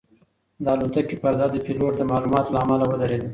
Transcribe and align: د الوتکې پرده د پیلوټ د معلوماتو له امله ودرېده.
د 0.63 0.65
الوتکې 0.73 1.15
پرده 1.23 1.47
د 1.51 1.55
پیلوټ 1.65 1.93
د 1.97 2.01
معلوماتو 2.11 2.53
له 2.53 2.59
امله 2.63 2.85
ودرېده. 2.87 3.27